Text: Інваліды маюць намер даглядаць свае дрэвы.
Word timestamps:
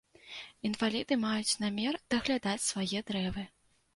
Інваліды 0.69 1.17
маюць 1.25 1.59
намер 1.65 1.99
даглядаць 2.15 2.65
свае 2.69 2.99
дрэвы. 3.11 3.45